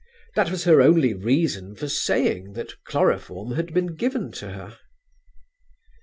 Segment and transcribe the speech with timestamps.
[0.33, 4.79] That was her only reason for saying that chloroform had been given to her.